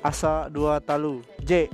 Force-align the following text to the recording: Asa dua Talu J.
Asa 0.00 0.48
dua 0.48 0.80
Talu 0.80 1.20
J. 1.44 1.68